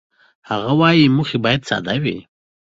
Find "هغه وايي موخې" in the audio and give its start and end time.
0.49-1.37